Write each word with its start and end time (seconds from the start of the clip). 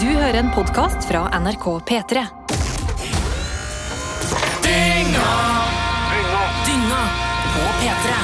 Du 0.00 0.06
hører 0.06 0.34
en 0.34 0.50
podkast 0.54 1.08
fra 1.08 1.28
NRK 1.40 1.64
P3. 1.88 2.22
Dynga 4.64 5.32
Dynga 6.66 7.02
på 7.54 7.64
P3. 7.80 8.14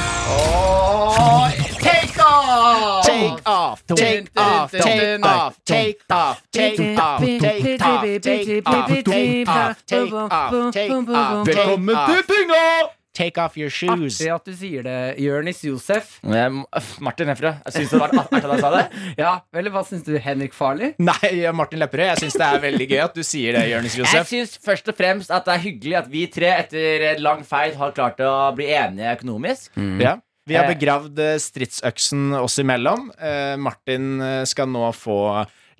Take 1.81 2.23
off, 2.25 2.63
take 3.05 3.41
off, 3.45 3.83
take 3.95 4.29
off, 4.37 4.71
take 4.71 5.19
off, 5.23 5.55
take 5.65 5.97
off, 6.11 6.41
take 6.51 6.79
off, 6.99 7.21
take 7.21 7.79
off, 7.81 8.01
take 8.21 8.67
off, 8.67 9.85
take 9.85 10.13
off, 10.13 10.73
take 10.73 10.93
off. 10.93 11.47
Velkommen 11.47 11.95
til 12.07 12.23
Dynga! 12.27 13.00
Take 13.13 13.37
off 13.43 13.57
your 13.59 13.69
shoes. 13.69 14.21
Artig 14.21 14.29
at 14.31 14.45
du 14.47 14.53
sier 14.55 14.85
det, 14.87 14.95
Jonis 15.19 15.59
Josef. 15.67 16.13
Martin 16.23 17.27
Lepperød. 17.27 17.59
Jeg 17.67 17.73
syns 17.75 17.91
det 17.91 17.99
var 17.99 18.13
artig 18.15 18.39
at 18.39 18.47
jeg 18.53 18.61
sa 18.63 18.71
det. 18.77 18.83
Ja, 19.19 19.31
vel, 19.51 19.67
Hva 19.73 19.83
syns 19.87 20.05
du, 20.07 20.13
Henrik 20.23 20.55
Farley? 20.55 20.93
Nei, 21.03 21.31
Martin 21.55 21.81
Lepperød, 21.83 22.13
jeg 22.13 22.21
syns 22.23 22.37
det 22.39 22.47
er 22.47 22.63
veldig 22.63 22.87
gøy 22.93 23.01
at 23.03 23.17
du 23.19 23.23
sier 23.27 23.57
det, 23.59 23.65
Jonis 23.73 23.97
Jeg 23.99 24.05
Josef. 24.05 24.31
syns 24.31 24.55
først 24.63 24.87
og 24.93 24.97
fremst 24.99 25.33
at 25.35 25.47
det 25.49 25.57
er 25.57 25.63
hyggelig 25.67 25.97
at 25.99 26.09
vi 26.13 26.25
tre 26.31 26.53
etter 26.61 27.07
en 27.11 27.23
lang 27.27 27.43
feil 27.47 27.75
har 27.79 27.91
klart 27.97 28.23
å 28.23 28.31
bli 28.55 28.69
enige 28.71 29.11
økonomisk. 29.19 29.73
Ja. 30.01 30.15
Vi 30.49 30.55
har 30.57 30.65
begravd 30.71 31.19
eh, 31.21 31.35
stridsøksen 31.39 32.31
oss 32.39 32.57
imellom. 32.63 33.11
Eh, 33.21 33.53
Martin 33.61 34.15
eh, 34.23 34.41
skal 34.49 34.71
nå 34.71 34.87
få 34.97 35.19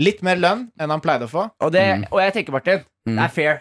litt 0.04 0.22
mer 0.26 0.38
lønn 0.40 0.68
enn 0.80 0.94
han 0.94 1.02
pleide 1.04 1.26
å 1.28 1.32
få. 1.32 1.48
Og, 1.64 1.72
det, 1.74 1.88
og 2.12 2.20
jeg 2.22 2.36
tenker, 2.38 2.54
Martin, 2.60 2.84
det 3.10 3.18
er 3.26 3.34
fair. 3.34 3.60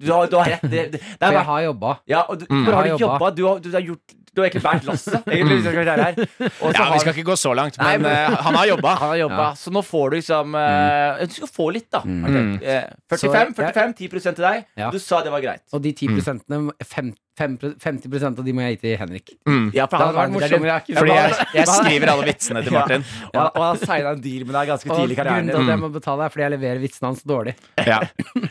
Du 0.00 0.12
har, 0.12 0.26
du 0.32 0.36
har 0.40 0.48
rett. 0.54 0.62
Det, 0.62 0.86
det, 0.92 1.00
det 1.00 1.18
For 1.20 1.26
er, 1.28 1.36
jeg 1.38 1.44
har 1.50 1.60
jobba. 1.68 1.96
ja, 2.08 2.20
og 2.28 2.40
du, 2.40 2.46
Mm. 2.50 2.64
hvor 2.64 2.74
har 2.74 2.82
du 2.84 2.90
har 2.90 2.98
jobba? 3.04 3.30
Du 3.36 3.44
har, 3.46 3.58
du 3.60 3.70
har 3.72 3.80
gjort 3.84 4.16
Du 4.30 4.40
har 4.40 4.46
egentlig 4.46 4.62
båret 4.62 4.84
lasset. 4.86 5.24
så 5.26 6.70
Ja, 6.70 6.92
Vi 6.92 6.98
skal 7.02 7.12
ikke 7.16 7.24
gå 7.30 7.36
så 7.36 7.52
langt, 7.54 7.78
men 7.78 8.02
nei, 8.04 8.12
eh, 8.12 8.36
han 8.46 8.54
har 8.54 8.66
jobba. 8.70 8.92
Han 9.00 9.08
har 9.10 9.16
jobba, 9.24 9.40
Ja. 9.48 9.54
så 9.58 9.72
nå 9.74 9.82
får 9.82 10.10
du 10.10 10.16
liksom 10.20 10.54
uh, 10.54 11.18
Du 11.26 11.34
skal 11.34 11.50
få 11.50 11.66
litt, 11.74 11.88
da. 11.90 12.02
Martin. 12.04 12.52
Eh, 12.62 12.84
45, 13.10 13.54
45, 13.58 13.94
10 13.98 14.08
til 14.30 14.44
deg. 14.44 14.64
Ja. 14.78 14.90
Du 14.94 14.98
sa 15.02 15.20
det 15.26 15.32
var 15.34 15.42
greit. 15.42 15.62
Og 15.74 15.82
de 15.82 15.92
10 15.92 16.14
prosentene, 16.14 16.70
fem, 16.86 17.10
fem, 17.10 17.12
50% 17.38 18.38
av 18.40 18.44
de 18.44 18.52
må 18.52 18.62
jeg 18.66 18.74
gi 18.76 18.80
til 18.82 18.96
Henrik. 19.00 19.30
Ja, 19.72 19.86
for 19.88 19.96
Det 19.96 20.00
han 20.00 20.08
hadde 20.10 20.18
vært 20.18 20.32
morsommere. 20.34 20.74
jeg 20.86 20.96
Fordi 20.98 21.14
jeg, 21.14 21.46
jeg 21.54 21.66
skriver 21.70 22.12
alle 22.12 22.26
vitsene 22.28 22.62
til 22.66 22.74
Martin. 22.74 23.04
Ja, 23.34 23.44
og 23.48 23.60
han 23.64 23.80
signa 23.80 24.12
en 24.16 24.22
deal 24.24 24.44
med 24.48 24.56
deg 24.58 24.70
ganske 24.72 24.90
Og 24.90 24.98
tidlig 24.98 25.16
i 25.16 25.18
karrieren. 25.20 25.46
grunnen 25.48 25.54
til 25.54 25.62
at 25.62 25.72
jeg 25.74 25.80
må 25.84 25.90
betale, 25.94 26.24
er 26.26 26.34
fordi 26.34 26.44
jeg 26.46 26.54
leverer 26.56 26.82
vitsene 26.82 27.10
hans 27.12 27.22
dårlig. 27.24 27.54
Ja. 27.86 28.00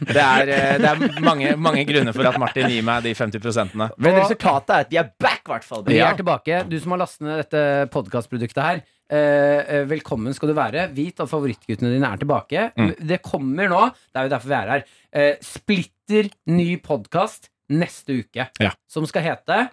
Det 0.09 0.23
er, 0.23 0.49
eh, 0.49 0.77
det 0.81 0.89
er 0.89 1.21
mange, 1.21 1.51
mange 1.61 1.83
grunner 1.85 2.15
for 2.15 2.25
at 2.25 2.39
Martin 2.41 2.69
gir 2.71 2.85
meg 2.87 3.03
de 3.05 3.11
50 3.13 3.43
prosentene. 3.43 3.89
Men 4.01 4.17
resultatet 4.17 4.73
er 4.73 4.85
at 4.87 4.89
vi 4.95 4.97
er 5.01 5.11
back, 5.21 5.43
i 5.45 5.51
hvert 5.53 5.67
fall. 5.67 5.83
Vi 5.85 5.99
er 6.01 6.17
tilbake. 6.17 6.63
Du 6.69 6.77
som 6.81 6.95
har 6.95 7.03
lastet 7.03 7.27
ned 7.27 7.43
dette 7.43 7.61
podkastproduktet 7.93 8.63
her. 8.63 8.81
eh, 9.09 9.59
eh, 9.75 9.85
velkommen 9.89 10.33
skal 10.37 10.49
du 10.51 10.55
være. 10.57 10.87
Vit 10.93 11.19
at 11.21 11.29
favorittguttene 11.29 11.93
dine 11.93 12.09
er 12.13 12.17
tilbake. 12.21 12.65
Det 12.99 13.21
kommer 13.25 13.69
nå, 13.69 13.85
det 14.13 14.21
er 14.21 14.27
jo 14.27 14.33
derfor 14.35 14.49
vi 14.51 14.57
er 14.59 14.73
her, 14.73 14.83
eh, 15.13 15.35
splitter 15.45 16.29
ny 16.49 16.77
podkast 16.81 17.49
neste 17.69 18.21
uke. 18.23 18.49
Ja. 18.61 18.73
Som 18.89 19.07
skal 19.09 19.25
hete 19.25 19.67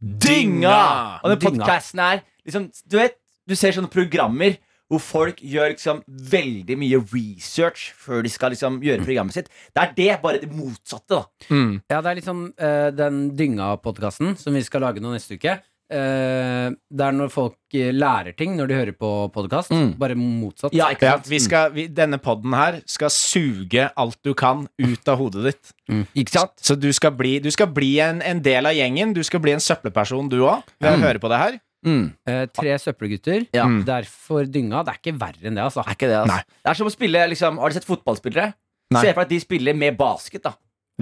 Dynga! 0.00 1.20
Og 1.24 1.32
den 1.32 1.40
podkasten 1.40 2.02
er 2.04 2.22
liksom 2.44 2.70
Du 2.84 2.98
vet, 3.00 3.16
du 3.48 3.56
ser 3.56 3.76
sånne 3.76 3.92
programmer 3.92 4.58
hvor 4.86 5.00
folk 5.02 5.40
gjør 5.42 5.72
liksom 5.72 6.02
veldig 6.30 6.76
mye 6.78 6.98
research 7.10 7.88
før 7.98 8.20
de 8.22 8.30
skal 8.30 8.52
liksom 8.54 8.76
gjøre 8.86 9.02
programmet 9.02 9.34
sitt. 9.34 9.48
Det 9.74 9.82
er 9.82 9.94
det, 9.96 10.10
bare 10.22 10.38
det 10.38 10.50
motsatte, 10.54 11.16
da. 11.16 11.48
Mm. 11.50 11.72
Ja, 11.90 11.98
det 11.98 12.12
er 12.12 12.18
liksom 12.20 12.44
uh, 12.54 12.90
den 12.94 13.16
Dynga-podkasten 13.34 14.36
som 14.38 14.54
vi 14.54 14.62
skal 14.62 14.86
lage 14.86 15.02
nå 15.02 15.10
neste 15.10 15.40
uke. 15.40 15.56
Eh, 15.86 16.68
det 16.90 17.04
er 17.06 17.14
når 17.14 17.28
folk 17.30 17.76
eh, 17.78 17.92
lærer 17.94 18.34
ting 18.34 18.56
når 18.58 18.70
de 18.70 18.78
hører 18.78 18.96
på 18.98 19.10
podkast. 19.34 19.70
Mm. 19.70 19.92
Bare 20.00 20.16
motsatt. 20.18 20.74
Ja, 20.74 20.88
ikke 20.94 21.06
Ja, 21.06 21.12
sant? 21.18 21.28
vi 21.30 21.38
skal, 21.42 21.70
vi, 21.76 21.84
denne 21.92 22.18
podden 22.22 22.56
her 22.58 22.80
skal 22.90 23.12
suge 23.14 23.86
alt 23.94 24.18
du 24.26 24.32
kan 24.34 24.66
ut 24.82 25.12
av 25.12 25.20
hodet 25.20 25.44
ditt. 25.52 25.72
Ikke 26.18 26.34
sant? 26.40 26.56
Så 26.58 26.74
du 26.78 26.88
skal 26.96 27.14
bli, 27.14 27.36
du 27.44 27.50
skal 27.54 27.70
bli 27.70 27.92
en, 28.02 28.18
en 28.26 28.42
del 28.42 28.66
av 28.66 28.74
gjengen. 28.74 29.14
Du 29.14 29.22
skal 29.26 29.40
bli 29.44 29.54
en 29.54 29.62
søppelperson, 29.62 30.28
du 30.32 30.40
òg, 30.42 30.66
ved 30.82 30.98
å 30.98 31.04
høre 31.06 31.22
på 31.22 31.30
det 31.30 31.38
her. 31.44 31.58
Mm. 31.86 32.04
Eh, 32.26 32.44
tre 32.50 32.74
søppelgutter. 32.82 33.46
Ja. 33.54 33.68
Mm. 33.70 33.84
Derfor 33.86 34.46
Dynga. 34.50 34.82
Det 34.82 34.96
er 34.96 35.02
ikke 35.04 35.18
verre 35.20 35.46
enn 35.46 35.54
det, 35.54 35.62
altså. 35.68 35.84
Er 35.86 35.94
ikke 35.94 36.10
det, 36.10 36.18
altså. 36.24 36.42
Det 36.66 36.72
er 36.72 36.80
som 36.82 36.90
å 36.90 36.94
spille 36.94 37.26
liksom, 37.30 37.60
Har 37.62 37.70
du 37.70 37.76
sett 37.78 37.86
fotballspillere? 37.86 38.54
Nei. 38.94 39.02
Se 39.02 39.10
for 39.12 39.22
deg 39.22 39.26
at 39.28 39.34
de 39.34 39.38
spiller 39.42 39.74
med 39.78 39.96
basket, 39.98 40.42
da. 40.46 40.52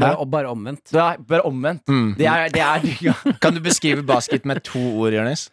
Bare, 0.00 0.26
bare 0.26 0.50
omvendt. 0.50 0.90
Er 0.94 1.20
bare 1.28 1.44
omvendt. 1.46 1.84
Mm. 1.88 2.14
Det 2.18 2.26
er, 2.26 2.48
det 2.50 2.62
er. 2.62 3.12
Kan 3.42 3.54
du 3.54 3.60
beskrive 3.62 4.02
basket 4.02 4.44
med 4.44 4.62
to 4.66 4.80
ord, 4.98 5.14
Jonis? 5.14 5.48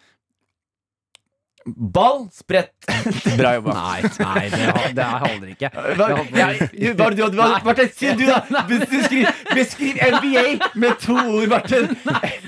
Ball, 1.66 2.24
sprett. 2.34 2.74
Bra 3.38 3.54
jobba. 3.58 3.74
Nei, 3.76 4.10
nei 4.20 4.46
det, 4.50 4.70
det 4.98 5.06
holder 5.06 5.52
ikke. 5.54 5.70
Hva, 5.76 6.08
Det 6.18 6.46
ikke. 6.80 6.94
hva, 6.98 7.10
du, 7.14 7.42
Martin, 7.68 7.92
si 7.96 8.14
du, 8.18 8.24
da! 8.26 8.64
Beskriv, 8.70 9.28
beskriv 9.54 10.00
NBA 10.16 10.44
med 10.82 10.98
to 11.04 11.16
ord, 11.20 11.48
Martin. 11.52 11.92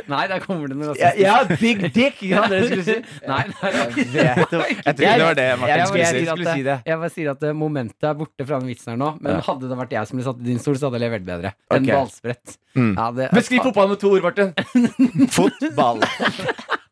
Nei, 0.10 0.24
der 0.32 0.42
kommer 0.44 0.72
det 0.72 0.80
noe 0.80 0.92
rasistisk. 0.96 1.22
ja, 1.22 1.36
big 1.62 1.86
dick. 1.96 2.24
Ja, 2.26 2.48
det 2.52 2.64
skulle 2.68 2.88
si. 2.88 2.98
Nei, 3.30 3.44
nei, 3.54 3.72
nei. 3.78 3.88
Jeg 4.18 4.50
trodde 4.50 4.98
det 4.98 5.24
var 5.28 5.38
det 5.40 5.48
Martin 5.62 5.74
Jeg, 5.78 5.88
skulle 6.28 6.58
si. 6.58 6.66
det. 6.66 6.78
jeg 6.90 7.02
bare 7.06 7.14
sier 7.14 7.32
at 7.36 7.46
eh, 7.48 7.56
momentet 7.56 8.10
er 8.10 8.18
borte 8.20 8.48
fra 8.50 8.60
den 8.64 8.72
vitsen 8.74 8.96
her 8.96 9.02
nå. 9.04 9.14
Men 9.24 9.42
hadde 9.46 9.70
det 9.72 9.80
vært 9.84 9.96
jeg 10.00 10.10
som 10.10 10.20
ble 10.20 10.28
satt 10.28 10.42
i 10.44 10.50
din 10.50 10.62
stol, 10.64 10.80
så 10.80 10.90
hadde 10.90 11.00
jeg 11.02 11.06
levert 11.08 11.28
bedre. 11.30 11.54
En 11.74 11.88
ballsprett. 11.88 12.58
Mm. 12.74 12.94
Ja, 12.98 13.12
det, 13.14 13.30
Beskriv 13.38 13.62
fotball 13.70 13.94
med 13.94 14.02
to 14.02 14.16
ord, 14.18 14.26
Martin. 14.26 14.54
Fotball. 15.38 16.02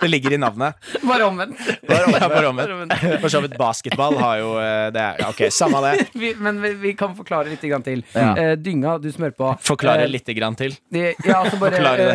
Det 0.00 0.08
ligger 0.10 0.32
i 0.32 0.38
navnet. 0.38 0.74
Bare 1.02 1.24
omvendt. 1.28 1.58
Ja, 1.88 2.28
bare 2.28 2.48
omvendt. 2.48 2.94
For 3.22 3.28
så 3.32 3.40
vidt 3.44 3.56
basketball 3.58 4.16
har 4.18 4.38
jo 4.40 4.50
eh, 4.58 4.90
det 4.94 5.00
er, 5.02 5.20
ja, 5.22 5.28
Ok, 5.30 5.44
samme 5.54 5.80
det. 5.84 6.06
Vi, 6.22 6.32
men 6.42 6.60
vi, 6.62 6.72
vi 6.80 6.92
kan 6.98 7.14
forklare 7.16 7.50
litt 7.52 7.62
grann 7.62 7.84
til. 7.86 8.02
Ja. 8.14 8.32
Eh, 8.36 8.52
dynga, 8.58 8.96
du 9.02 9.10
som 9.12 9.26
hører 9.26 9.36
på. 9.38 9.50
Forklare 9.66 10.06
eh, 10.06 10.10
litt 10.10 10.26
grann 10.36 10.56
til. 10.58 10.74
det, 10.92 11.14
ja, 11.24 11.40
altså 11.42 11.58
bare, 11.60 11.78
det 11.98 12.06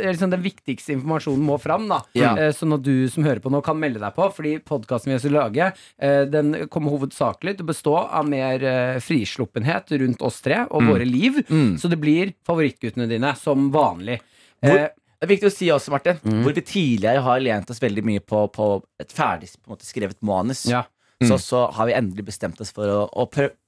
eh, 0.00 0.10
liksom 0.12 0.30
Den 0.32 0.42
viktigste 0.44 0.94
informasjonen 0.96 1.44
må 1.44 1.58
fram. 1.60 1.88
da 1.90 2.00
Ja. 2.16 2.34
eh, 2.36 2.52
Sånn 2.56 2.72
at 2.78 2.82
du 2.86 3.08
som 3.12 3.24
hører 3.28 3.40
på 3.44 3.52
nå, 3.52 3.60
kan 3.66 3.78
melde 3.80 4.00
deg 4.02 4.14
på. 4.16 4.28
Fordi 4.34 4.56
podkasten 4.64 5.12
vi 5.12 5.18
skal 5.22 5.36
lage, 5.38 5.70
Den 6.32 6.54
kommer 6.72 6.94
hovedsakelig 6.96 7.56
til 7.58 7.66
å 7.66 7.70
bestå 7.72 7.96
av 7.98 8.28
mer 8.28 8.62
frisluppenhet 9.04 9.90
rundt 10.00 10.22
oss 10.22 10.40
tre 10.44 10.64
og 10.70 10.82
Mm. 10.82 10.88
våre 10.92 11.04
liv. 11.08 11.42
Mm. 11.50 11.76
Så 11.78 11.88
det 11.90 11.98
blir 12.00 12.32
favorittguttene 12.46 13.08
dine, 13.08 13.34
som 13.36 13.70
vanlig. 13.72 14.20
Hvor- 14.62 14.88
Det 15.18 15.26
er 15.26 15.32
viktig 15.32 15.48
å 15.50 15.54
si 15.54 15.68
også, 15.74 15.90
Martin, 15.90 16.20
hvor 16.44 16.54
vi 16.54 16.62
tidligere 16.62 17.24
har 17.26 17.40
lent 17.42 17.70
oss 17.72 17.82
veldig 17.82 18.04
mye 18.06 18.22
på, 18.22 18.44
på 18.54 18.68
et 19.02 19.10
ferdig 19.10 19.48
på 19.56 19.66
en 19.66 19.74
måte, 19.74 19.88
skrevet 19.88 20.20
manus. 20.22 20.66
ja. 20.70 20.84
Så, 21.26 21.34
så 21.42 21.64
har 21.74 21.88
vi 21.88 21.96
endelig 21.98 22.28
bestemt 22.28 22.60
oss 22.62 22.70
for 22.70 22.86
å, 22.86 23.00
å 23.10 23.24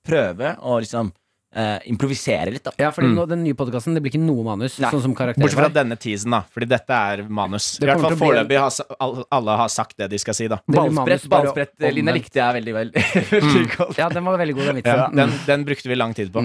prøve 0.07 0.53
å 0.63 0.77
liksom 0.79 1.09
eh, 1.55 1.79
improvisere 1.91 2.51
litt. 2.55 2.63
da 2.65 2.73
ja, 2.79 2.91
fordi 2.95 3.09
nå, 3.15 3.25
den 3.29 3.43
nye 3.45 3.57
podkasten 3.59 3.95
Det 3.97 4.03
blir 4.05 4.13
ikke 4.15 4.23
noe 4.23 4.45
manus, 4.47 4.79
Nei. 4.81 4.91
sånn 4.93 5.03
som 5.03 5.15
karakterer. 5.19 5.43
Bortsett 5.45 5.59
fra 5.61 5.69
denne 5.75 5.97
teasen, 6.01 6.31
da. 6.31 6.43
Fordi 6.55 6.69
dette 6.71 6.91
er 7.15 7.25
manus. 7.29 7.77
Det 7.79 7.89
I 7.89 7.91
hvert 7.91 8.01
fall 8.05 8.15
bli- 8.15 8.21
foreløpig 8.23 8.59
har 8.61 9.27
alle 9.31 9.57
har 9.63 9.69
sagt 9.69 9.97
det 9.99 10.11
de 10.11 10.19
skal 10.23 10.35
si, 10.39 10.49
da. 10.49 10.57
Det 10.57 10.67
blir 10.75 10.81
Ballsprett, 10.81 11.07
manus 11.09 11.27
bare 11.29 11.45
ballsprett 11.51 11.75
eh, 11.87 11.95
Line 11.97 12.15
likte 12.17 12.41
jeg 12.43 12.59
veldig 12.61 12.75
vel. 12.79 12.93
veldig 13.35 13.65
godt. 13.77 13.99
Ja, 13.99 14.09
den 14.09 14.25
var 14.31 14.39
veldig 14.39 14.55
god, 14.61 14.71
den 14.71 14.81
vitsen. 14.81 15.03
Ja, 15.03 15.09
den, 15.23 15.35
den 15.47 15.65
brukte 15.69 15.89
vi 15.91 15.99
lang 15.99 16.15
tid 16.15 16.33
på. 16.33 16.45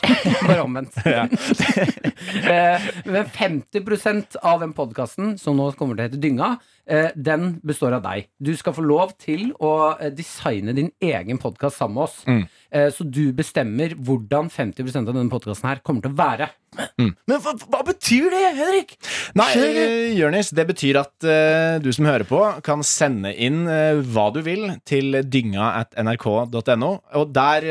Bare 0.48 0.62
omvendt. 0.62 1.00
Ja. 1.04 1.26
Eh, 2.44 2.80
Men 3.04 3.24
50 3.28 4.38
av 4.42 4.60
den 4.60 4.72
podkasten, 4.76 5.38
som 5.38 5.56
nå 5.56 5.70
kommer 5.78 5.96
til 5.96 6.04
å 6.04 6.08
hete 6.08 6.20
Dynga, 6.20 6.48
den 7.16 7.60
består 7.64 7.94
av 7.96 8.02
deg. 8.04 8.26
Du 8.38 8.52
skal 8.56 8.74
få 8.76 8.82
lov 8.84 9.14
til 9.18 9.52
å 9.58 9.94
eh, 9.98 10.10
designe 10.12 10.74
din 10.76 10.90
egen 11.00 11.38
podkast 11.40 11.78
sammen 11.80 11.94
med 11.94 12.04
oss. 12.04 12.18
Mm. 12.28 12.42
Eh, 12.70 12.88
Så 12.92 13.04
du 13.08 13.32
bestemmer 13.32 13.94
hvordan 13.96 14.50
50% 14.52 15.08
av 15.08 15.14
denne 15.14 15.30
podkasten 15.32 15.70
her 15.70 15.80
kommer 15.82 16.02
til 16.04 16.12
å 16.12 16.18
være. 16.18 16.50
Men 16.98 17.40
hva, 17.42 17.54
hva 17.70 17.80
betyr 17.86 18.28
det, 18.32 18.42
Henrik? 18.58 18.94
Nei, 19.38 19.48
uh, 19.56 19.64
eh, 19.64 20.12
Jonis, 20.18 20.50
det 20.56 20.66
betyr 20.68 20.98
at 21.00 21.26
uh, 21.26 21.76
du 21.82 21.90
som 21.94 22.08
hører 22.08 22.26
på, 22.28 22.40
kan 22.66 22.84
sende 22.86 23.32
inn 23.34 23.64
uh, 23.68 24.00
hva 24.14 24.28
du 24.34 24.40
vil 24.46 24.66
til 24.88 25.20
dynga.nrk.no. 25.22 26.90
Og 27.20 27.34
der, 27.34 27.68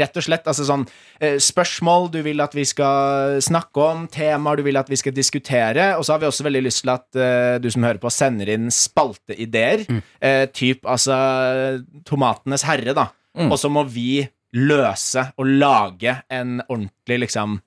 rett 0.00 0.20
og 0.20 0.26
slett, 0.26 0.46
altså 0.50 0.66
sånn 0.68 0.86
spørsmål 1.40 2.10
du 2.12 2.18
vil 2.26 2.42
at 2.44 2.52
vi 2.56 2.66
skal 2.68 3.38
snakke 3.44 3.80
om, 3.80 4.04
temaer 4.12 4.60
du 4.60 4.64
vil 4.66 4.78
at 4.80 4.90
vi 4.92 4.98
skal 5.00 5.14
diskutere. 5.16 5.92
Og 5.98 6.04
så 6.04 6.14
har 6.14 6.22
vi 6.22 6.28
også 6.28 6.46
veldig 6.46 6.64
lyst 6.66 6.84
til 6.84 6.92
at 6.92 7.60
du 7.62 7.68
som 7.72 7.86
hører 7.86 8.00
på, 8.02 8.12
sender 8.12 8.50
inn 8.52 8.68
spalteideer. 8.74 9.86
Eh, 10.20 10.44
typ 10.52 10.86
altså 10.90 11.16
Tomatenes 12.08 12.66
herre, 12.68 12.96
da. 12.96 13.08
Og 13.48 13.56
så 13.58 13.70
må 13.72 13.84
vi 13.90 14.24
løse 14.54 15.28
og 15.40 15.48
lage 15.48 16.18
en 16.32 16.60
ordentlig, 16.68 17.24
liksom 17.26 17.58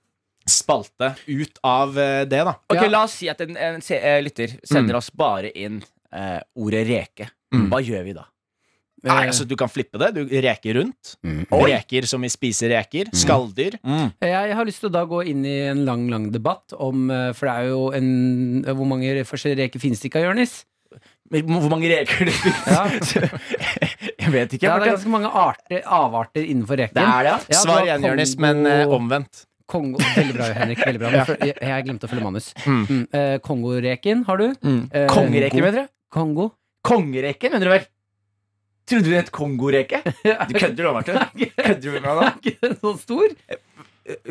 spalte 0.47 1.13
ut 1.27 1.59
av 1.63 1.99
eh, 1.99 2.23
det, 2.25 2.43
da. 2.47 2.55
Ok, 2.69 2.79
Ja. 2.79 2.87
La 2.91 3.03
oss 3.03 3.17
si 3.19 3.29
at 3.29 3.41
en, 3.43 3.57
en 3.57 3.77
en 3.81 3.83
eh, 3.99 4.21
lytter 4.23 4.57
sender 4.63 4.97
oss 4.99 5.11
bare 5.11 5.51
inn 5.51 5.81
eh, 6.13 6.39
ordet 6.55 6.87
reke. 6.87 7.29
Mm. 7.53 7.69
Hva 7.71 7.81
gjør 7.83 8.03
vi 8.07 8.17
da? 8.17 8.25
Nei, 9.05 9.13
Eh, 9.13 9.27
altså 9.29 9.45
Du 9.45 9.55
kan 9.55 9.69
flippe 9.69 9.99
det. 10.01 10.09
Du 10.15 10.23
reker 10.25 10.79
rundt. 10.79 11.15
Mm. 11.23 11.45
Reker 11.51 12.07
som 12.09 12.23
i 12.25 12.29
spiser 12.33 12.71
reker. 12.73 13.11
Skalldyr. 13.13 13.77
Jeg 14.23 14.55
har 14.57 14.65
lyst 14.65 14.81
til 14.81 14.89
å 14.89 14.95
da 14.95 15.03
gå 15.05 15.21
inn 15.29 15.45
i 15.45 15.59
en 15.69 15.83
lang 15.85 16.07
lang 16.09 16.31
debatt 16.33 16.73
om 16.73 17.05
For 17.37 17.45
det 17.45 17.53
er 17.53 17.67
jo 17.69 17.83
en 17.93 18.63
Hvor 18.65 18.89
mange 18.89 19.21
forskjellige 19.27 19.67
reker 19.67 19.83
finnes 19.83 20.01
det 20.01 20.09
ikke 20.09 20.23
av, 20.23 20.31
Jonis? 20.31 20.57
Hvor 21.29 21.69
mange 21.69 21.91
reker 21.91 22.25
det 22.25 22.33
finnes? 22.41 23.13
Ja. 23.13 23.37
Jeg 24.27 24.33
vet 24.33 24.57
ikke. 24.57 24.65
Ja, 24.65 24.79
det 24.81 24.89
er 24.89 24.95
ganske 24.95 25.13
mange 25.13 25.29
arter, 25.29 25.83
avarter 25.85 26.43
innenfor 26.43 26.81
reken. 26.81 26.97
Det 26.97 27.05
er 27.05 27.27
det, 27.29 27.35
ja. 27.53 27.61
Svar 27.61 27.85
igjen, 27.85 28.09
Jonis, 28.09 28.33
men 28.41 28.65
omvendt. 28.91 29.45
Kongo, 29.67 29.99
veldig 29.99 30.33
bra, 30.37 30.45
Henrik. 30.55 30.79
Veldig 30.85 30.99
bra. 31.01 31.09
Men 31.11 31.43
jeg, 31.49 31.57
jeg 31.59 31.85
glemte 31.87 32.07
å 32.07 32.11
følge 32.11 32.23
manus. 32.23 32.45
Mm. 32.63 33.01
eh, 33.11 33.35
Kongoreken 33.43 34.23
har 34.29 34.39
du. 34.39 34.45
Mm. 34.63 34.81
Eh, 34.95 35.07
Kongereke, 35.11 35.59
mener 35.59 35.81
du? 35.81 35.93
Kongo. 36.15 36.45
Kongereke, 36.87 37.51
mener 37.51 37.67
du 37.67 37.73
vel? 37.75 37.87
Trodde 38.87 39.03
du 39.03 39.11
det 39.11 39.17
het 39.25 39.31
kongoreke? 39.35 39.99
Du 40.47 40.53
kødder 40.55 40.85
nå, 40.87 40.93
Martin. 40.95 41.17
Kødder 41.57 41.81
du 41.83 41.89
med 41.97 42.05
meg 42.05 42.15
nå? 42.15 42.21
Er 42.27 42.37
ikke 42.39 42.53
den 42.63 42.77
så 42.79 42.93
stor? 43.01 43.33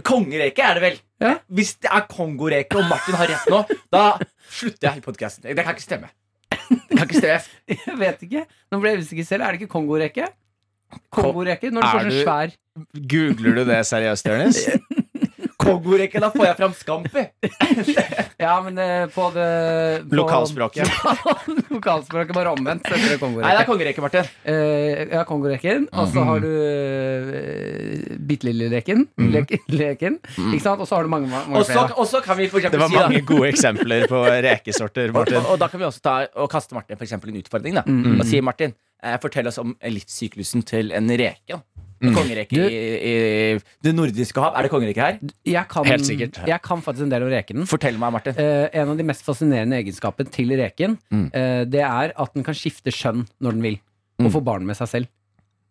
Kongereke 0.09 0.65
er 0.65 0.79
det 0.79 0.83
vel? 0.87 0.94
Ja. 1.21 1.35
Hvis 1.53 1.75
det 1.85 1.91
er 1.93 2.06
kongoreke, 2.09 2.79
og 2.81 2.89
Martin 2.89 3.19
har 3.21 3.29
rett 3.29 3.50
nå, 3.53 3.59
da 3.93 4.05
slutter 4.49 4.89
jeg 4.89 5.03
i 5.03 5.05
podkasten. 5.05 5.50
Det 5.53 5.61
kan 5.67 5.77
ikke 5.77 5.85
stemme. 5.85 6.09
Det 6.49 6.97
kan 6.97 7.05
ikke 7.05 7.21
stemme. 7.21 7.43
Jeg 7.77 7.99
vet 8.00 8.25
ikke. 8.25 8.47
Nå 8.73 8.81
ble 8.81 8.94
jeg 8.94 9.05
usikker 9.05 9.29
selv. 9.29 9.44
Er 9.44 9.53
det 9.53 9.61
ikke 9.61 9.75
kongoreke? 9.77 10.31
Kongoreke? 11.12 11.69
Når 11.75 11.85
du 11.85 11.87
Er 11.87 11.93
får 11.93 12.06
sånn 12.06 12.23
svær 12.23 12.56
Googler 13.12 13.56
du 13.61 13.62
det 13.69 13.82
seriøst, 13.89 14.32
Jonis? 14.32 14.62
Kongoreke, 15.67 16.21
da 16.23 16.31
får 16.35 16.47
jeg 16.47 16.57
fram 16.61 16.75
Scampi. 16.79 17.27
Ja, 18.37 18.59
men 18.61 18.77
eh, 18.79 19.07
på 19.11 19.31
det 19.33 19.47
på, 20.11 20.17
Lokalspråket. 20.19 20.91
Lokalspråket 21.75 22.37
bare 22.37 22.53
omvendt. 22.53 22.85
så 22.87 22.99
heter 22.99 23.17
det 23.17 23.31
Nei, 23.41 23.53
det 23.57 23.63
er 23.63 23.69
kongoreke. 23.69 24.03
Martin. 24.05 24.29
Eh, 24.45 25.03
ja, 25.15 25.23
kongoreken. 25.29 25.87
Og 25.97 26.11
så 26.13 26.25
har 26.29 26.43
du 26.45 26.49
uh, 26.51 28.17
bitte 28.29 28.49
lille 28.51 28.69
leken. 28.73 29.07
Leken. 29.33 29.63
leken. 29.73 30.19
Ikke 30.51 30.63
sant? 30.65 30.83
Og 30.85 30.89
så 30.89 30.99
har 30.99 31.09
du 31.09 31.13
mange, 31.13 31.31
mange 31.33 31.57
Og 31.57 31.67
flere. 31.69 31.97
og 31.97 32.09
så 32.11 32.21
kan 32.25 32.39
vi 32.39 32.51
for 32.53 32.61
Det 32.61 32.77
var 32.77 32.93
si 32.93 32.99
da 32.99 33.07
mange 33.09 33.25
gode 33.29 33.49
eksempler 33.53 34.07
på 34.11 34.23
rekesorter, 34.51 35.09
og, 35.11 35.21
Martin. 35.21 35.41
og, 35.41 35.55
og 35.55 35.63
da 35.65 35.71
kan 35.73 35.81
vi 35.83 35.89
også 35.89 36.05
ta 36.05 36.17
og 36.37 36.51
kaste 36.53 36.77
Martin 36.77 36.99
for 37.01 37.09
eksempel 37.09 37.33
en 37.33 37.41
utfordring. 37.43 37.81
da 37.81 37.85
Mm. 37.87 38.21
Og 38.21 38.27
si 38.27 38.41
Martin, 38.45 38.73
eh, 39.03 39.17
fortell 39.23 39.47
oss 39.49 39.59
om 39.63 39.77
livssyklusen 39.81 40.65
til 40.67 40.93
en 40.93 41.09
reke. 41.09 41.57
da 41.57 41.63
En 42.02 42.12
kongereke 42.14 42.52
i, 42.52 42.78
i 43.08 43.58
det 43.82 43.93
nordiske 43.96 44.37
hav. 44.43 44.52
Er 44.58 44.66
det 44.66 44.70
kongereke 44.70 45.00
her? 45.00 45.19
Jeg 45.48 45.66
kan, 45.69 45.84
Helt 45.88 46.04
sikkert. 46.04 46.40
Jeg 46.46 46.60
kan 46.62 46.82
faktisk 46.84 47.06
en 47.06 47.10
del 47.14 47.22
om 47.25 47.31
rekenen. 47.32 47.66
Fortell 47.66 47.96
meg, 47.98 48.12
Martin. 48.12 48.34
Eh, 48.37 48.69
en 48.76 48.90
av 48.93 48.96
de 48.98 49.02
mest 49.08 49.25
fascinerende 49.25 49.78
egenskapene 49.82 50.31
til 50.31 50.48
reken, 50.60 50.98
Mm. 51.10 51.31
eh, 51.32 51.64
det 51.64 51.81
er 51.81 52.12
at 52.16 52.34
den 52.34 52.44
kan 52.44 52.54
skifte 52.54 52.93
skjønn 52.93 53.26
når 53.40 53.50
den 53.52 53.62
vil, 53.62 53.78
Mm. 54.20 54.26
og 54.26 54.32
få 54.32 54.44
barn 54.44 54.66
med 54.66 54.76
seg 54.76 54.88
selv. 54.88 55.06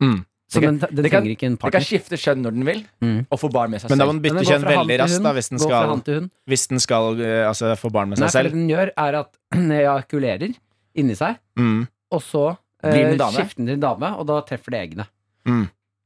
Mm. 0.02 0.26
Så 0.50 0.62
den, 0.62 0.78
den 0.78 0.96
det 0.96 1.10
kan- 1.12 1.22
trenger 1.24 1.32
ikke 1.36 1.46
en 1.48 1.56
Den 1.58 1.72
kan 1.72 1.82
skifte 1.82 2.18
skjønn 2.18 2.42
når 2.42 2.52
den 2.54 2.66
vil, 2.66 2.84
Mm. 3.02 3.26
og 3.32 3.40
få 3.40 3.52
barn 3.52 3.70
med 3.72 3.82
seg 3.82 3.90
selv. 3.90 3.98
Men 3.98 4.00
da 4.00 4.06
må 4.06 4.12
den 4.14 4.22
bytte 4.22 4.36
den 4.36 4.46
kjønn 4.46 4.66
veldig 4.66 5.00
raskt, 5.00 5.24
da, 5.24 5.34
hvis 5.34 5.50
den 5.50 5.60
skal, 5.60 6.02
hvis 6.48 6.68
den 6.70 6.80
skal 6.80 7.22
eh, 7.22 7.48
altså, 7.50 7.76
få 7.78 7.92
barn 7.92 8.10
med 8.10 8.20
Nei, 8.20 8.28
seg 8.28 8.32
for 8.32 8.44
det 8.44 8.52
selv. 8.52 8.60
den 8.60 8.70
gjør, 8.70 8.92
er 8.98 9.16
at 9.22 9.38
den 9.52 9.70
ejakulerer 9.72 10.56
inni 10.96 11.16
seg, 11.16 11.38
Mm. 11.58 11.88
og 12.12 12.22
så 12.22 12.58
eh, 12.84 12.92
skifter 12.94 13.56
den 13.58 13.66
til 13.66 13.74
en 13.74 13.80
dame, 13.80 14.16
og 14.20 14.28
da 14.28 14.42
treffer 14.42 14.70
det 14.72 14.90
eggene. 14.90 15.08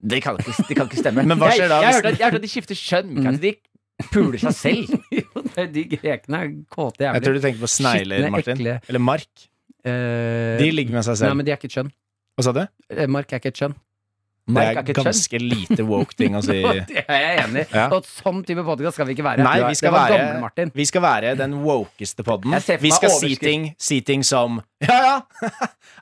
Det 0.01 0.21
kan 0.23 0.37
ikke, 0.39 0.53
det 0.69 0.77
kan 0.79 0.87
ikke 0.87 1.01
stemme. 1.01 1.25
Men 1.29 1.37
hva 1.41 1.49
skjer 1.51 1.67
da 1.71 1.81
Jeg, 1.83 1.89
jeg, 1.91 1.95
hørte 1.99 2.07
at, 2.13 2.19
jeg 2.19 2.25
hørte 2.29 2.39
at 2.39 2.45
de 2.47 2.51
skifter 2.53 2.79
skjønn. 2.79 3.09
men 3.19 3.35
Ikke 3.35 3.41
de 3.99 4.07
puler 4.13 4.39
seg 4.39 4.55
selv. 4.55 4.93
Jo, 5.19 5.43
det 5.55 5.65
de 5.75 5.83
grekene 5.97 6.39
er 6.45 6.53
kåte 6.71 7.03
Jeg 7.03 7.19
tror 7.23 7.33
jævler. 7.33 7.39
du 7.41 7.45
tenker 7.47 7.59
på 7.65 7.71
snegler, 7.73 8.15
Skitne, 8.23 8.31
Martin. 8.37 8.55
ekle. 8.61 8.77
Eller 8.87 9.03
mark. 9.03 9.45
Eh, 9.83 10.55
De 10.61 10.71
ligger 10.71 10.95
med 10.99 11.03
seg 11.07 11.15
Nei, 11.17 11.19
selv. 11.25 11.35
men 11.39 11.45
de 11.47 11.51
er 11.51 11.59
ikke 11.59 11.67
et 11.71 11.75
skjønn. 11.77 11.91
Hva 12.39 12.45
sa 12.47 12.53
du? 12.55 12.63
Eh, 12.95 13.07
Mark 13.11 13.31
er 13.35 13.41
ikke 13.43 13.51
et 13.51 13.59
skjønn. 13.59 13.75
Det 14.49 14.55
Mark 14.55 14.65
er 14.65 14.77
er 14.79 14.81
ikke 14.81 14.93
et 14.95 14.97
skjønn. 14.97 15.09
ganske 15.11 15.39
lite 15.43 15.85
woke 15.85 16.15
ting 16.17 16.33
å 16.39 16.41
si. 16.41 16.55
det 16.89 17.03
er 17.03 17.19
jeg 17.21 17.41
enig 17.43 17.65
i. 17.65 17.67
Ja. 17.75 17.83
Og 17.93 18.07
sånn 18.09 18.39
type 18.47 18.63
podkast 18.65 18.97
skal 18.97 19.05
vi 19.11 19.13
ikke 19.17 19.25
være. 19.27 19.43
Nei, 19.45 19.57
vi 19.67 19.75
skal, 19.77 19.91
det 19.91 19.93
var 19.99 20.07
være, 20.09 20.23
gamle 20.23 20.41
Martin. 20.47 20.71
vi 20.79 20.85
skal 20.89 21.03
være 21.05 21.35
den 21.43 21.53
wokeste 21.67 22.25
podden. 22.25 22.55
Jeg 22.57 22.65
ser 22.65 22.79
for 22.79 22.87
Vi 22.87 22.93
meg 22.95 22.97
skal 23.01 23.11
si 23.13 23.19
overskrift. 23.19 23.43
ting, 23.45 23.67
si 23.89 23.99
ting 24.07 24.23
som 24.25 24.61
Ja, 24.87 24.97
ja! 25.05 25.51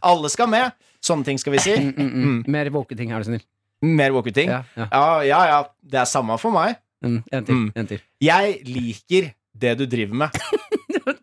Alle 0.07 0.29
skal 0.31 0.47
med! 0.53 0.77
Sånne 1.03 1.27
ting 1.27 1.37
skal 1.41 1.53
vi 1.57 1.59
si. 1.65 1.75
Mm, 1.81 1.91
mm, 1.97 2.13
mm. 2.29 2.39
Mer 2.55 2.69
woke 2.77 2.95
ting, 2.97 3.11
er 3.11 3.21
du 3.25 3.31
snill. 3.33 3.43
Mer 3.85 4.13
woke 4.15 4.33
ting. 4.33 4.49
Ja, 4.49 4.63
ja. 4.77 4.87
Ja, 4.91 5.07
ja, 5.27 5.41
ja. 5.51 5.57
Det 5.81 5.99
er 6.01 6.09
samme 6.09 6.37
for 6.41 6.55
meg. 6.55 6.79
Mm, 7.05 7.19
en 7.31 7.45
til. 7.45 7.55
Mm. 7.55 7.67
En 7.77 7.89
til. 7.89 8.01
Jeg 8.23 8.57
liker 8.65 9.31
det 9.57 9.75
du 9.77 9.85
driver 9.89 10.17
med. 10.25 10.41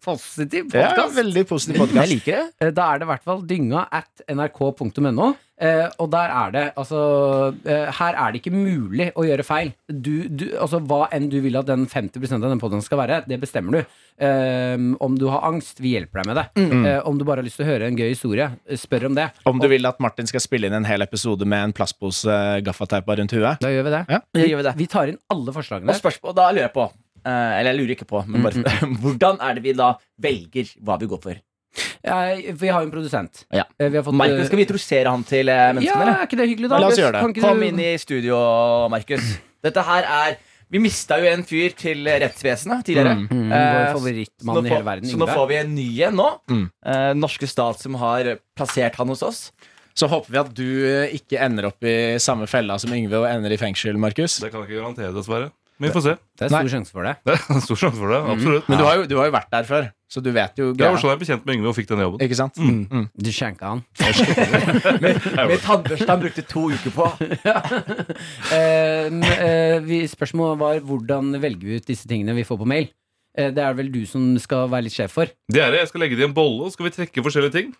Positiv 0.05 0.69
Det 0.71 0.83
podkast. 0.85 1.17
veldig 1.17 1.47
positiv 1.49 1.81
podkast. 1.81 2.11
liker 2.13 2.37
det. 2.37 2.45
Eh, 2.61 2.71
Da 2.77 2.93
er 2.93 2.99
det 3.01 3.07
i 3.09 3.13
hvert 3.13 3.25
fall 3.25 3.43
dynga 3.49 3.87
at 3.91 4.25
nrk.no. 4.29 5.35
Eh, 5.55 5.87
og 6.03 6.09
der 6.11 6.33
er 6.35 6.51
det 6.51 6.63
altså 6.75 7.01
eh, 7.63 7.87
Her 7.95 8.17
er 8.19 8.33
det 8.35 8.41
ikke 8.41 8.51
mulig 8.57 9.13
å 9.15 9.23
gjøre 9.23 9.45
feil. 9.47 9.69
Du, 9.87 10.27
du, 10.27 10.49
altså 10.59 10.81
Hva 10.83 11.05
enn 11.15 11.29
du 11.31 11.37
vil 11.45 11.55
at 11.61 11.69
den 11.69 11.85
50 11.87 12.27
av 12.35 12.49
den 12.51 12.59
podden 12.59 12.83
skal 12.83 12.99
være, 12.99 13.21
det 13.31 13.39
bestemmer 13.43 13.79
du. 13.79 13.95
Eh, 14.19 14.75
om 15.05 15.15
du 15.19 15.29
har 15.31 15.47
angst, 15.47 15.79
vi 15.79 15.95
hjelper 15.95 16.23
deg 16.25 16.27
med 16.33 16.41
det. 16.41 16.47
Mm. 16.59 16.85
Uh, 16.85 16.99
om 17.07 17.19
du 17.19 17.25
bare 17.27 17.43
har 17.43 17.47
lyst 17.47 17.61
til 17.61 17.67
å 17.67 17.71
høre 17.71 17.87
en 17.87 17.97
gøy 17.99 18.09
historie, 18.11 18.49
spør 18.79 19.09
om 19.13 19.15
det. 19.19 19.29
Om 19.47 19.63
du 19.63 19.69
vil 19.71 19.87
at 19.87 20.03
Martin 20.03 20.27
skal 20.31 20.43
spille 20.43 20.67
inn 20.69 20.75
en 20.77 20.87
hel 20.89 21.07
episode 21.07 21.47
med 21.47 21.71
en 21.71 21.77
plastpose 21.77 22.35
gaffateipa 22.67 23.17
rundt 23.21 23.35
huet. 23.35 23.63
Da 23.63 23.71
gjør 23.71 23.87
vi 23.87 23.95
det. 23.95 24.03
Ja. 24.11 24.21
Gjør 24.43 24.59
vi 24.61 24.67
det. 24.69 24.77
Vi 24.83 24.91
tar 24.91 25.15
inn 25.15 25.23
alle 25.31 25.55
forslagene. 25.55 25.95
Og 25.95 26.03
spørsmål, 26.03 26.35
da 26.35 26.51
lurer 26.51 26.67
jeg 26.67 26.75
på 26.75 26.91
Eller 27.25 27.73
jeg 27.73 27.81
lurer 27.81 27.95
ikke 27.97 28.07
på, 28.11 28.21
men 28.29 28.43
bare 28.45 28.77
Hvordan 29.03 29.41
er 29.41 29.55
det 29.59 29.63
vi 29.65 29.73
da 29.79 29.93
velger 30.21 30.71
hva 30.85 30.99
vi 31.01 31.07
går 31.11 31.23
for? 31.25 31.43
Eh, 32.05 32.53
vi 32.55 32.69
har 32.69 32.83
jo 32.85 32.87
en 32.87 32.93
produsent. 32.93 33.45
Ja. 33.51 33.65
Eh, 33.81 33.89
vi 33.91 33.97
har 33.99 34.05
fått, 34.07 34.15
Markus, 34.15 34.47
skal 34.47 34.61
vi 34.61 34.65
introdusere 34.67 35.11
han 35.11 35.23
til 35.27 35.49
menneskene? 35.49 35.87
ja, 35.89 36.01
eller? 36.03 36.19
er 36.21 36.27
ikke 36.29 36.39
det 36.43 36.49
hyggelig, 36.53 36.69
da? 36.71 36.79
La 36.85 36.91
oss 36.93 37.01
gjøre 37.01 37.15
det. 37.17 37.23
Kan 37.25 37.33
ikke 37.35 37.45
Kom 37.49 37.63
du- 37.63 37.67
inn 37.71 37.81
i 37.81 37.93
studio, 37.99 38.41
Markus. 38.93 39.31
Dette 39.65 39.83
her 39.89 40.05
er 40.05 40.37
Vi 40.75 40.81
mista 40.81 41.19
jo 41.21 41.27
en 41.29 41.43
fyr 41.47 41.75
til 41.77 42.01
rettsvesenet 42.09 42.85
tidligere. 42.87 43.13
Mm. 43.15 43.27
Mm, 43.31 43.53
Eh, 43.53 43.75
vår 43.75 43.93
favorittmann 43.95 44.67
i 44.67 44.71
hele 44.73 44.85
verden. 44.87 45.11
Så 45.13 45.19
nå 45.21 45.27
får 45.29 45.45
vi 45.51 45.57
en 45.61 45.75
ny 45.77 45.89
en 46.03 46.17
nå. 46.19 46.29
Mm. 46.51 46.63
Eh, 46.87 47.11
norske 47.15 47.47
stat 47.47 47.79
som 47.79 47.95
har 48.01 48.31
plassert 48.57 48.97
han 48.97 49.09
hos 49.13 49.23
oss. 49.23 49.43
Så 49.95 50.09
håper 50.11 50.33
vi 50.33 50.39
at 50.41 50.51
du 50.57 50.65
eh, 50.89 51.13
ikke 51.15 51.39
ender 51.39 51.69
opp 51.69 51.85
i 51.87 52.17
samme 52.19 52.49
fella 52.51 52.79
som 52.83 52.91
Yngve 52.97 53.21
og 53.21 53.29
ender 53.29 53.53
i 53.55 53.59
fengsel, 53.61 53.95
Markus. 54.01 54.41
Det 54.43 54.51
kan 54.51 54.65
jeg 54.65 54.73
ikke 54.73 54.81
garantere, 54.83 55.13
dessverre. 55.15 55.53
Men 55.81 55.89
vi 55.91 55.95
får 55.97 56.03
se. 56.05 56.13
Det 56.39 56.45
er 56.47 56.51
stor 56.55 56.69
sjanse 56.71 56.93
for 56.95 57.03
det. 57.09 57.13
Det 57.27 57.35
er 57.35 57.61
stor 57.65 57.79
sjanse 57.81 57.99
for 57.99 58.13
det. 58.15 58.19
Absolutt. 58.31 58.69
Men 58.71 58.79
du 58.79 58.85
har, 58.87 58.95
jo, 59.01 59.07
du 59.11 59.15
har 59.19 59.27
jo 59.27 59.33
vært 59.35 59.49
der 59.51 59.65
før, 59.67 59.89
så 60.15 60.23
du 60.23 60.29
vet 60.31 60.61
jo 60.61 60.69
greia 60.71 60.77
greia. 60.79 60.91
var 60.95 61.01
sånn 61.03 61.11
jeg 61.11 61.19
ble 61.19 61.27
kjent 61.33 61.47
med 61.49 61.57
Yngve 61.57 61.69
og 61.73 61.75
fikk 61.75 61.89
den 61.91 62.03
jobben. 62.05 62.23
Ikke 62.29 62.39
sant? 62.39 62.61
Mm. 62.63 62.85
Mm. 62.95 63.09
Du 63.27 63.31
skjenka 63.35 63.73
han. 63.73 63.83
Med 65.03 65.59
tannbørste 65.65 66.07
han 66.13 66.23
brukte 66.23 66.45
to 66.47 66.69
uker 66.71 66.95
på. 66.95 67.09
Eh, 68.55 69.07
m- 69.11 69.23
eh, 69.25 69.79
vi, 69.85 69.99
spørsmålet 70.09 70.59
var 70.61 70.79
hvordan 70.87 71.33
velger 71.43 71.67
vi 71.67 71.79
ut 71.81 71.87
disse 71.89 72.07
tingene 72.09 72.35
vi 72.37 72.45
får 72.47 72.59
på 72.61 72.67
mail. 72.69 72.87
Eh, 73.37 73.51
det 73.55 73.63
er 73.65 73.75
vel 73.75 73.91
du 73.93 74.05
som 74.07 74.23
skal 74.39 74.69
være 74.71 74.87
litt 74.87 74.95
sjef 74.95 75.11
for. 75.17 75.27
Det 75.51 75.61
er 75.63 75.73
det. 75.75 75.81
Jeg 75.85 75.91
skal 75.91 76.05
legge 76.05 76.19
det 76.19 76.25
i 76.27 76.29
en 76.29 76.37
bolle, 76.37 76.63
og 76.65 76.71
så 76.71 76.77
skal 76.79 76.87
vi 76.89 76.95
trekke 77.01 77.25
forskjellige 77.27 77.55
ting. 77.57 77.75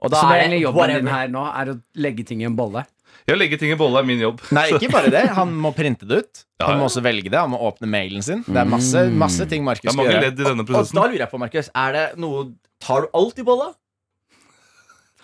Og 0.00 0.12
da 0.12 0.20
Så 0.20 0.28
det 0.28 0.36
er 0.36 0.42
egentlig 0.46 0.62
jobben 0.64 0.88
din 0.92 0.96
whatever. 0.96 1.12
her 1.16 1.28
nå 1.32 1.44
er 1.60 1.70
å 1.72 1.76
legge 2.06 2.24
ting 2.28 2.42
i 2.42 2.48
en 2.48 2.56
bolle. 2.56 2.82
Jeg 3.26 3.38
legger 3.40 3.58
ting 3.58 3.72
i 3.74 3.78
bolle 3.78 3.98
er 3.98 4.06
min 4.06 4.20
jobb. 4.22 4.42
Nei, 4.54 4.68
ikke 4.76 4.90
bare 4.92 5.10
det. 5.10 5.24
Han 5.34 5.54
må 5.58 5.72
printe 5.74 6.06
det 6.06 6.20
ut. 6.22 6.44
Ja, 6.60 6.68
Han 6.68 6.76
ja. 6.76 6.80
må 6.82 6.86
også 6.90 7.02
velge 7.02 7.30
det. 7.32 7.38
Han 7.40 7.50
må 7.56 7.58
åpne 7.68 7.88
mailen 7.90 8.22
sin. 8.22 8.44
Det 8.46 8.60
er 8.62 8.68
masse, 8.70 9.02
masse 9.10 9.46
ting 9.50 9.64
Markus 9.66 9.90
skal 9.92 10.06
gjøre. 10.06 10.22
ledd 10.28 10.38
i 10.40 10.46
denne 10.46 10.62
Og 10.62 10.70
og 10.70 10.92
da 10.94 11.08
lurer 11.08 11.24
jeg 11.24 11.32
på, 11.32 11.40
Markus, 11.42 11.70
er 11.74 11.96
det 11.98 12.06
noe 12.22 12.46
Tar 12.86 13.06
du 13.06 13.08
alt 13.16 13.38
i 13.40 13.44
bolla? 13.46 13.70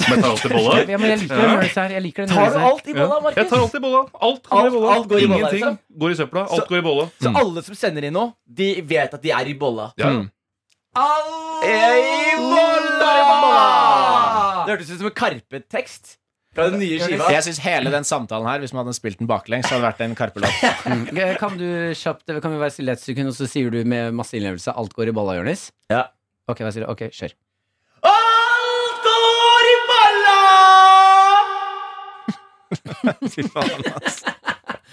Men 0.02 0.18
jeg 0.18 0.22
tar 0.24 0.30
alt 0.32 0.44
i 0.44 0.50
bolla. 0.50 0.76
Ja, 0.88 0.98
jeg 0.98 1.18
liker 1.20 1.36
den 1.36 1.50
her. 1.76 1.92
Jeg 1.92 2.02
liker 2.02 2.24
den 2.26 2.32
Tar 2.32 2.50
du 2.50 2.58
alt 2.64 2.86
i 2.88 2.94
bolla, 2.96 3.18
Markus? 3.22 3.38
Jeg 3.38 3.50
tar 3.52 3.60
alt 3.62 3.74
i 3.76 3.82
bolla. 3.84 4.00
Alt 4.28 4.48
kommer 4.48 4.66
i 4.66 4.72
bolla. 4.74 4.94
alt 4.96 5.06
går 5.10 5.18
i 5.20 5.26
bolla, 5.28 5.36
Ingenting 5.38 5.60
liksom? 5.60 5.78
går 6.02 6.10
i 6.14 6.16
søpla. 6.18 6.42
Alt 6.48 6.62
Så- 6.62 6.68
går 6.72 6.78
i 6.78 6.84
bolla. 6.88 7.04
Så 7.22 7.32
alle 7.42 7.62
som 7.68 7.74
sender 7.78 8.08
inn 8.08 8.16
noe, 8.16 8.32
de 8.48 8.70
vet 8.82 9.14
at 9.14 9.22
de 9.22 9.30
er 9.36 9.52
i 9.52 9.54
bolla. 9.54 9.92
Ja. 10.00 10.10
Mm. 10.16 10.24
Alle 10.96 11.70
er 11.70 12.00
i 12.00 12.34
bolla! 12.40 13.62
Det 14.66 14.74
hørtes 14.74 14.90
ut 14.90 14.98
som 14.98 15.06
en 15.12 15.16
Karpe-tekst 15.22 16.16
fra 16.54 16.66
den 16.70 16.80
nye 16.82 16.98
skiva. 17.00 17.28
Jeg 17.32 17.44
synes 17.46 17.60
hele 17.64 17.92
den 17.94 18.04
samtalen 18.04 18.48
her, 18.48 18.58
hvis 18.64 18.72
man 18.76 18.84
hadde 18.84 18.96
spilt 18.98 19.18
den 19.22 19.28
baklengs, 19.30 19.68
hadde 19.72 19.84
vært 19.86 20.02
en 20.04 20.16
Karpe-låt. 20.18 20.52
Mm. 20.82 21.06
Kan 21.38 21.54
du 21.56 21.66
kjapt 21.96 22.26
Kan 22.42 22.52
vi 22.52 22.58
være 22.60 22.72
stille 22.74 22.92
et 22.96 23.00
sekund, 23.00 23.28
og 23.30 23.36
så 23.36 23.46
sier 23.48 23.70
du 23.72 23.78
med 23.88 24.12
masse 24.18 24.34
innlevelse 24.36 24.74
alt 24.76 24.92
går 24.96 25.08
i 25.12 25.14
balla', 25.16 25.36
Jonis? 25.38 25.68
Ja. 25.92 26.02
Ok, 26.50 26.60
vær 26.66 26.74
stille. 26.74 26.88
Ok, 26.90 27.06
kjør. 27.14 27.32
Alt 28.10 29.06
går 29.06 29.68
i 29.70 29.76
balla! 29.90 30.38
Fy 33.32 33.46
faen, 33.52 33.86
ass. 34.02 34.22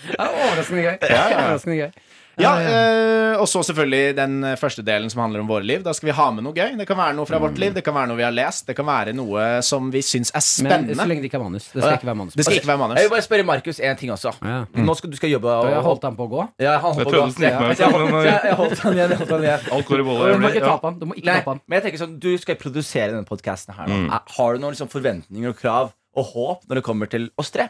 Det 0.10 0.16
er 0.16 0.30
overraskende 0.30 0.84
gøy. 0.86 0.96
Ja, 1.10 1.10
ja. 1.10 1.42
Overraskende 1.42 1.78
gøy. 1.82 1.92
Ja, 2.40 2.54
eh, 2.60 3.36
og 3.40 3.48
så 3.48 3.62
selvfølgelig 3.64 4.16
den 4.18 4.34
første 4.60 4.84
delen 4.86 5.10
som 5.12 5.22
handler 5.24 5.44
om 5.44 5.48
våre 5.50 5.64
liv. 5.68 5.84
Da 5.86 5.94
skal 5.96 6.10
vi 6.10 6.16
ha 6.18 6.28
med 6.32 6.44
noe 6.44 6.54
gøy. 6.56 6.78
Det 6.80 6.88
kan 6.90 6.98
være 7.00 7.16
noe 7.18 7.28
fra 7.30 7.40
vårt 7.40 7.58
liv, 7.62 7.74
det 7.76 7.84
kan 7.86 7.96
være 7.96 8.10
noe 8.12 8.20
vi 8.20 8.26
har 8.26 8.34
lest, 8.36 8.66
det 8.68 8.76
kan 8.78 8.88
være 8.88 9.14
noe 9.16 9.62
som 9.66 9.92
vi 9.94 10.02
syns 10.06 10.32
er 10.36 10.44
spennende. 10.46 10.96
Men 10.96 11.02
så 11.04 11.08
lenge 11.12 11.24
det 11.24 11.30
ikke 11.32 11.40
er 11.40 11.46
manus. 11.46 11.70
Det 11.74 11.84
skal 11.84 11.98
ikke 12.00 12.10
være 12.10 12.20
manus. 12.22 12.34
Det 12.40 12.46
skal 12.48 12.60
ikke 12.60 12.72
være 12.72 12.82
manus. 12.84 12.98
Jeg 13.00 13.08
vil 13.10 13.14
bare 13.16 13.28
spørre 13.28 13.48
Markus 13.50 13.80
en 13.80 14.00
ting 14.02 14.12
også. 14.16 14.34
Ja. 14.44 14.60
Nå 14.90 14.96
skal 15.00 15.12
du 15.14 15.18
skal 15.20 15.34
jobbe 15.36 15.52
Og 15.60 15.70
jeg 15.72 15.84
holdt 15.90 16.08
han 16.10 16.16
på 16.20 16.28
å 16.28 16.32
gå. 16.34 16.48
Ja, 16.60 16.78
han 16.80 16.94
holdt 16.94 17.00
Jeg 17.00 17.06
på 17.06 17.12
å 17.12 17.14
gå. 17.14 18.24
jeg 18.24 18.40
jeg- 18.50 18.56
holdt 18.56 18.80
han 18.80 18.94
igjen. 18.94 19.16
holdt 19.20 19.32
han 19.36 19.44
igjen. 19.44 19.72
Alt 19.72 19.86
går 19.88 20.00
i 20.00 20.04
bolla. 20.04 20.34
Du 20.34 20.40
må 20.40 20.50
ikke 20.54 20.66
tape 20.66 20.86
han. 20.90 21.00
Du 21.00 21.06
må 21.06 21.14
ikke 21.16 21.34
tape 21.40 21.54
han. 21.54 21.62
men 21.68 21.82
jeg 21.82 21.84
tenker 21.88 22.06
sånn 22.06 22.20
Du 22.20 22.38
skal 22.38 22.56
produsere 22.56 23.12
denne 23.14 23.26
podcasten 23.28 23.76
her 23.76 23.88
nå. 23.88 24.00
Mm. 24.08 24.10
Har 24.38 24.54
du 24.54 24.60
noen 24.64 24.74
liksom 24.76 24.90
forventninger 24.92 25.50
og 25.50 25.58
krav 25.60 25.92
og 26.18 26.26
håp 26.34 26.66
når 26.68 26.76
det 26.80 26.84
kommer 26.84 27.10
til 27.10 27.30
oss 27.38 27.52
tre? 27.52 27.70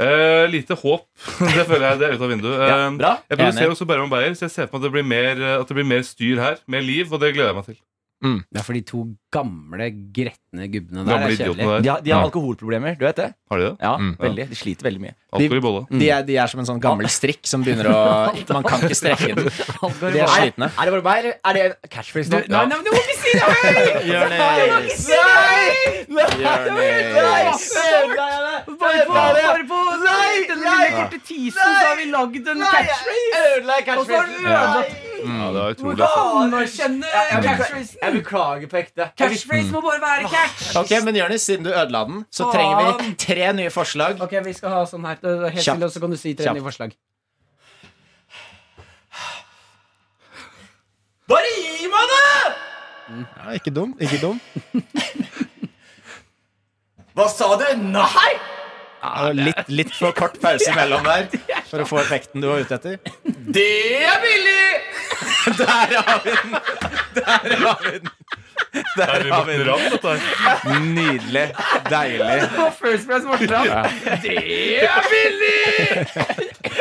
Eh, 0.00 0.44
lite 0.50 0.76
håp. 0.78 1.04
det 1.56 1.66
føler 1.68 1.86
jeg 1.90 2.00
det 2.00 2.08
er 2.08 2.16
ut 2.16 2.24
av 2.24 2.32
vinduet. 2.32 2.58
Ja, 2.62 2.76
Eh, 3.18 3.24
jeg 3.30 3.40
produserer 3.40 3.74
også 3.74 3.88
og 4.06 4.12
Beyer, 4.12 4.36
så 4.38 4.46
jeg 4.46 4.54
ser 4.54 4.70
meg 4.70 4.78
at 4.80 4.86
det 4.86 4.92
blir 4.94 5.06
mer, 5.06 5.32
eh, 5.42 5.56
at 5.60 5.68
det 5.68 5.78
blir 5.78 5.88
mer 5.88 6.04
styr 6.06 6.40
her. 6.42 6.60
Mer 6.66 6.84
liv, 6.86 7.12
og 7.12 7.20
det 7.22 7.34
gleder 7.36 7.52
jeg 7.52 7.58
meg 7.60 7.68
til. 7.72 7.80
Det 8.22 8.60
er 8.60 8.62
for 8.62 8.72
de 8.78 8.80
to 8.86 9.00
gamle, 9.34 9.86
gretne 10.14 10.66
gubbene 10.70 11.02
der. 11.02 11.10
Gamle 11.10 11.26
er 11.26 11.32
kjedelig. 11.32 11.42
idiotene 11.42 11.82
De 11.82 11.88
har, 11.90 12.00
de 12.06 12.10
har 12.12 12.20
Ja. 12.20 12.26
alkoholproblemer, 12.28 12.94
du 12.98 13.04
vet 13.04 13.16
det? 13.16 13.34
Har 13.50 13.58
de 13.58 13.64
det? 13.64 13.76
Ja, 13.82 13.96
Mm. 13.98 14.16
veldig. 14.20 14.48
De 14.48 14.54
sliter 14.54 14.82
veldig 14.86 15.00
mye. 15.02 15.14
Alkohol 15.32 15.56
i 15.58 15.60
bolla. 15.60 15.86
De 15.90 16.10
er, 16.10 16.22
de 16.22 16.36
er 16.36 16.46
som 16.46 16.60
en 16.60 16.66
sånn 16.66 16.80
gammel 16.80 17.06
strikk 17.10 17.44
som 17.46 17.64
begynner 17.64 17.86
å 17.90 17.96
Man 18.54 18.62
kan 18.62 18.80
ikke 18.86 18.94
strekke 18.94 19.34
den. 19.34 19.48
Alt 19.82 19.98
går 20.00 20.12
De 20.12 20.20
er 20.20 20.26
slitne. 20.28 20.70
Er 20.78 20.84
det 20.84 20.92
bare 20.92 21.02
meg, 21.02 21.18
eller 21.18 21.34
er 21.44 21.68
det 21.74 21.90
catchphrase 21.90 22.30
nå? 22.30 22.38
nei, 22.48 22.66
nei, 22.66 22.76
men 22.76 22.84
du 22.84 22.90
må 22.90 23.00
ikke 23.02 23.18
si 23.18 23.32
det! 23.32 23.42
høyt! 23.62 24.06
Jonis! 24.06 25.08
Nei! 25.08 26.12
Jonis! 26.42 27.64
Bare 28.82 29.04
på, 29.06 29.12
bare 29.12 29.64
på 29.68 29.78
den 30.48 30.60
lille 30.62 30.90
korte 30.96 31.18
tisen 31.26 31.58
så 31.58 31.86
har 31.86 31.96
vi 31.98 32.04
lagd 32.10 32.48
en 32.52 32.62
catchphrase. 32.62 33.98
Og 33.98 34.06
så 34.06 34.12
har 34.16 34.26
du 34.26 34.34
ødelagt 34.42 34.92
Ja, 35.22 35.46
det 35.54 35.60
var 35.62 35.70
utrolig. 35.76 36.06
Anerkjenne 36.42 37.06
Jeg 37.12 37.42
catchphrasen. 37.46 38.16
beklager 38.18 38.66
på 38.72 38.76
ekte. 38.82 39.02
Catchphrase 39.18 39.70
må 39.74 39.80
bare 39.84 40.00
være 40.02 40.22
catch. 40.32 40.72
Ok, 40.80 40.90
men 41.06 41.14
Jonis, 41.20 41.42
siden 41.46 41.64
du 41.64 41.70
ødela 41.70 42.00
den, 42.08 42.24
så 42.30 42.42
trenger 42.52 42.74
vi 43.02 43.14
tre 43.26 43.52
nye 43.54 43.70
forslag. 43.70 44.18
Ok, 44.24 44.34
vi 44.44 44.52
skal 44.56 44.70
ha 44.74 44.82
sånn 44.90 45.04
her. 45.06 45.16
Det 45.22 45.30
er 45.30 45.34
Helt 45.48 45.54
Kjapt. 45.62 45.76
stille, 45.76 45.86
og 45.88 45.92
så 45.94 46.00
kan 46.04 46.10
du 46.10 46.16
si 46.20 46.34
tre 46.34 46.44
Kjapt. 46.48 46.58
nye 46.58 46.66
forslag. 46.66 46.90
Bare 51.30 51.48
gi 51.54 51.86
meg 51.92 52.04
det! 52.12 52.28
Ja, 53.12 53.52
ikke 53.56 53.70
dum. 53.74 53.90
Ikke 54.02 54.18
dum. 54.22 54.38
Hva 57.16 57.26
sa 57.28 57.48
du? 57.60 57.64
Nei! 57.92 58.32
Ja, 59.02 59.30
litt, 59.34 59.64
litt 59.68 59.90
for 59.96 60.12
kort 60.16 60.38
pause 60.42 60.68
imellom 60.72 61.02
der 61.04 61.26
for 61.68 61.78
å 61.82 61.86
få 61.88 61.98
effekten 62.02 62.40
du 62.44 62.48
var 62.50 62.58
ute 62.62 62.74
etter. 62.78 62.96
Det 63.26 63.70
er 64.06 64.18
billig! 64.22 64.71
Der 65.58 66.04
har 66.06 66.20
vi 66.24 66.30
den! 66.30 66.50
Der 67.16 67.24
har 67.26 67.80
vi 67.84 67.98
den. 67.98 68.08
Det 68.96 69.04
er 69.04 69.22
vi 69.22 69.52
her. 69.52 70.80
Nydelig. 70.80 71.52
Deilig. 71.90 72.50
First 72.82 73.06
Price 73.08 73.26
Morten. 73.26 73.48
Det 74.22 74.84
er 74.84 75.02
billig! 75.12 76.71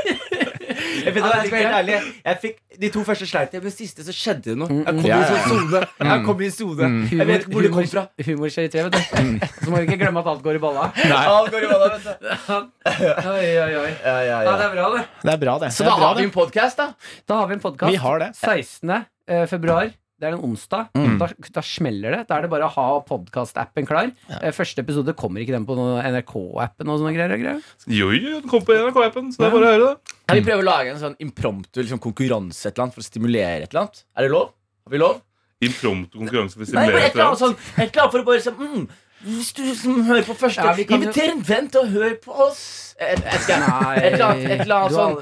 Jeg, 1.06 1.14
vet, 1.16 1.24
jeg 1.24 1.48
skal 1.48 1.52
være 1.52 1.62
helt 1.62 1.78
ærlig 1.80 1.96
Jeg 2.26 2.40
fikk 2.42 2.58
De 2.84 2.90
to 2.94 3.04
første 3.08 3.28
sleit 3.30 3.56
jeg, 3.56 3.64
men 3.66 3.74
siste 3.76 4.06
så 4.08 4.14
skjedde 4.16 4.52
det 4.52 4.56
noe. 4.62 4.70
Jeg 4.82 4.96
kom 4.98 5.06
i 5.06 5.14
en 5.16 5.24
sånn 5.30 5.46
sone. 5.52 5.82
Jeg 6.02 6.26
kom 6.28 6.42
i 6.42 6.48
en 6.48 6.56
sone. 6.56 6.90
Jeg 7.12 7.28
vet 7.32 7.46
ikke 7.46 7.54
hvor 7.56 7.66
det 7.68 7.72
kom 7.76 7.88
fra. 7.92 8.04
Humor 8.28 8.54
skjer 8.56 8.68
i 8.70 8.72
tre, 8.74 8.86
vet 8.88 8.98
du. 8.98 9.48
Så 9.62 9.70
må 9.72 9.82
vi 9.82 9.88
ikke 9.90 10.00
glemme 10.04 10.24
at 10.24 10.30
alt 10.34 10.44
går 10.46 10.60
i 10.60 10.64
balla. 10.64 10.90
Alt 11.22 11.52
går 11.54 11.66
i 11.68 11.72
balla, 11.72 11.90
vet 11.96 12.04
du. 12.08 12.12
Oi, 13.36 13.48
oi, 13.62 13.72
oi. 13.86 13.90
Ja, 14.04 14.18
ja, 14.22 14.28
Ja, 14.32 14.44
ja. 14.46 14.58
det 14.58 14.68
er 14.68 14.76
bra, 14.76 14.90
det. 14.98 15.06
Det 15.26 15.34
er 15.36 15.42
bra, 15.46 15.58
det. 15.66 15.72
Så 15.76 15.84
det 15.86 15.90
da 15.92 15.96
bra, 15.98 16.08
har 16.12 16.16
vi 16.20 16.22
det. 16.22 16.30
en 16.30 16.36
podkast, 16.36 16.80
da. 16.80 16.88
Da 17.30 17.42
har 17.42 17.50
vi 17.52 17.58
en 17.58 17.64
podkast. 17.64 17.92
Vi 17.94 18.00
har 18.06 18.22
det. 18.24 18.30
16. 18.40 18.94
eh, 19.28 19.46
februar. 19.52 19.92
Det 20.22 20.30
er 20.30 20.36
en 20.36 20.44
onsdag. 20.46 20.92
Mm. 20.94 21.16
Da, 21.18 21.28
da 21.56 21.62
smeller 21.66 22.14
det. 22.14 22.20
Da 22.30 22.36
er 22.38 22.46
det 22.46 22.52
bare 22.52 22.68
å 22.68 22.74
ha 22.76 22.84
podkastappen 23.08 23.88
klar. 23.90 24.12
Ja. 24.30 24.52
Første 24.54 24.84
episode 24.86 25.16
kommer 25.18 25.42
ikke 25.42 25.56
den 25.56 25.66
på 25.66 25.74
NRK-appen 25.74 26.92
og 26.94 27.00
sånne 27.02 27.14
greier. 27.16 27.34
greier. 27.42 27.64
Jo, 27.90 28.12
jo, 28.14 28.36
den 28.44 28.50
kommer 28.52 28.68
på 28.70 28.76
NRK-appen, 28.78 29.32
så 29.34 29.42
det 29.42 29.48
er 29.50 29.56
bare 29.56 29.66
å 29.66 29.72
høre 29.72 29.88
det. 29.88 30.11
Kan 30.32 30.40
vi 30.40 30.46
prøve 30.48 30.64
å 30.64 30.68
lage 30.68 30.94
en 30.94 31.00
sånn 31.02 31.16
impromptu 31.24 31.82
liksom, 31.84 32.00
konkurranse 32.04 32.64
et 32.70 32.74
eller 32.74 32.88
annet 32.88 32.96
for 32.98 33.04
å 33.04 33.08
stimulere 33.08 33.62
et 33.66 33.70
eller 33.70 33.84
annet? 33.84 34.02
Er 34.16 34.28
det 34.28 34.32
lov? 34.34 34.50
Har 34.88 34.96
vi 34.96 35.02
lov? 35.02 35.20
Impromptu-konkurranse 35.62 36.58
for 36.58 36.64
å 36.64 36.66
Nei, 36.66 36.72
stimulere 36.72 37.06
et 37.06 37.16
eller 37.16 37.28
annet 37.28 37.42
sånn 37.44 37.56
Et 37.60 37.84
eller 37.84 38.02
annet 38.02 38.14
for 38.16 38.22
å 38.24 38.28
bare 38.32 38.44
sånn 38.48 38.58
mm, 38.62 38.86
Hvis 39.28 39.52
du 39.60 39.64
som 39.78 40.00
hører 40.08 40.26
på 40.26 40.38
første 40.40 40.66
Ja, 40.66 40.74
vi 40.80 40.88
kan 40.90 41.04
jo- 41.04 41.12
Inviter 41.12 41.36
en 41.36 41.44
venn 41.52 41.68
til 41.70 41.84
å 41.84 41.90
høre 41.92 42.16
på 42.24 42.34
oss. 42.48 42.64
Et, 42.98 43.12
et, 43.12 43.28
et, 43.28 43.50
eller 43.52 43.68
annet, 43.76 44.02
et 44.08 44.64
eller 44.64 44.78
annet 44.80 44.94
sånn 44.96 45.14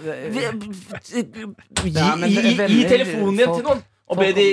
Gi, 1.83 1.89
gi, 1.89 1.97
gi, 2.37 2.53
gi 2.77 2.85
telefonen 2.87 3.41
din 3.41 3.57
til 3.57 3.65
noen. 3.67 3.83
Og 4.09 4.17
be 4.21 4.29
Folk, 4.31 4.39
de 4.39 4.47